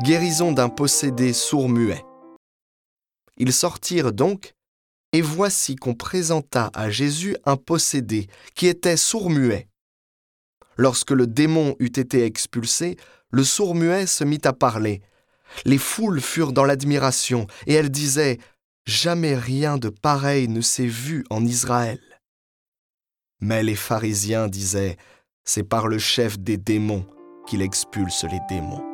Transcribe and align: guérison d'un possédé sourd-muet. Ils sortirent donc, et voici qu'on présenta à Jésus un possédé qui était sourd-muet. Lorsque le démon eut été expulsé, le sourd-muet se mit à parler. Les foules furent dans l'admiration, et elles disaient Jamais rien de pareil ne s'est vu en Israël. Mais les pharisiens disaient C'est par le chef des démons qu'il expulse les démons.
guérison 0.00 0.52
d'un 0.52 0.68
possédé 0.68 1.32
sourd-muet. 1.32 2.04
Ils 3.36 3.52
sortirent 3.52 4.12
donc, 4.12 4.54
et 5.12 5.20
voici 5.20 5.76
qu'on 5.76 5.94
présenta 5.94 6.70
à 6.74 6.90
Jésus 6.90 7.36
un 7.44 7.56
possédé 7.56 8.28
qui 8.54 8.66
était 8.66 8.96
sourd-muet. 8.96 9.68
Lorsque 10.76 11.10
le 11.10 11.26
démon 11.26 11.76
eut 11.78 11.86
été 11.98 12.24
expulsé, 12.24 12.96
le 13.30 13.44
sourd-muet 13.44 14.06
se 14.06 14.24
mit 14.24 14.40
à 14.44 14.52
parler. 14.52 15.02
Les 15.64 15.78
foules 15.78 16.20
furent 16.20 16.52
dans 16.52 16.64
l'admiration, 16.64 17.46
et 17.66 17.74
elles 17.74 17.90
disaient 17.90 18.38
Jamais 18.84 19.36
rien 19.36 19.78
de 19.78 19.90
pareil 19.90 20.48
ne 20.48 20.60
s'est 20.60 20.86
vu 20.86 21.24
en 21.30 21.44
Israël. 21.44 22.00
Mais 23.40 23.62
les 23.62 23.76
pharisiens 23.76 24.48
disaient 24.48 24.96
C'est 25.44 25.62
par 25.62 25.88
le 25.88 25.98
chef 25.98 26.38
des 26.38 26.56
démons 26.56 27.06
qu'il 27.46 27.62
expulse 27.62 28.24
les 28.24 28.40
démons. 28.48 28.91